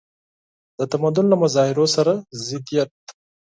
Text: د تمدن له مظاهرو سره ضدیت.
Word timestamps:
د 0.77 0.79
تمدن 0.91 1.25
له 1.29 1.37
مظاهرو 1.43 1.85
سره 1.95 2.11
ضدیت. 2.45 2.91